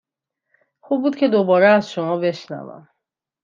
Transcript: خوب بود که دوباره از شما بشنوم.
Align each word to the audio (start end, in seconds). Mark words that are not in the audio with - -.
خوب 0.79 1.01
بود 1.01 1.15
که 1.15 1.27
دوباره 1.27 1.67
از 1.67 1.91
شما 1.91 2.17
بشنوم. 2.17 2.89